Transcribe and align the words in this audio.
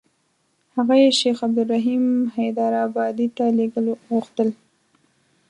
هغه 0.75 0.95
یې 1.03 1.09
شیخ 1.19 1.37
عبدالرحیم 1.47 2.05
حیدارآبادي 2.37 3.27
ته 3.37 3.45
لېږل 3.57 3.85
غوښتل. 4.09 4.49